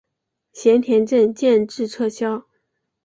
[0.51, 2.47] 咸田镇建制撤销。